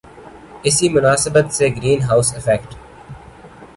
[0.63, 2.69] اسی مناسبت سے گرین ہاؤس ایفیکٹ